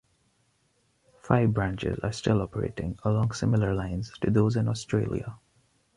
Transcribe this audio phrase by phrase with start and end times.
[1.21, 5.35] Five branches are still operating along similar lines to those in Australia.